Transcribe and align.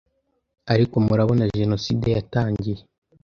Ariko 0.73 0.95
murabona 1.05 1.43
Jenoside 1.59 2.07
yatangiye 2.15 2.81